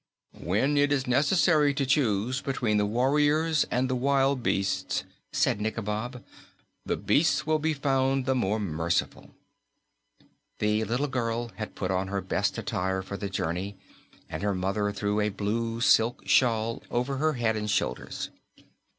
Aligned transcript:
"When 0.39 0.77
it 0.77 0.91
is 0.91 1.05
necessary 1.05 1.75
to 1.75 1.85
choose 1.85 2.41
between 2.41 2.77
the 2.77 2.87
warriors 2.87 3.65
and 3.69 3.87
the 3.87 3.93
wild 3.95 4.41
beasts," 4.41 5.03
said 5.31 5.61
Nikobob, 5.61 6.23
"the 6.83 6.97
beasts 6.97 7.45
will 7.45 7.59
be 7.59 7.75
found 7.75 8.25
the 8.25 8.33
more 8.33 8.59
merciful." 8.59 9.29
The 10.57 10.83
little 10.85 11.05
girl 11.05 11.51
had 11.57 11.75
put 11.75 11.91
on 11.91 12.07
her 12.07 12.19
best 12.19 12.57
attire 12.57 13.03
for 13.03 13.15
the 13.15 13.29
journey 13.29 13.77
and 14.27 14.41
her 14.41 14.55
mother 14.55 14.91
threw 14.91 15.19
a 15.19 15.29
blue 15.29 15.81
silk 15.81 16.23
shawl 16.25 16.81
over 16.89 17.17
her 17.17 17.33
head 17.33 17.55
and 17.55 17.69
shoulders. 17.69 18.31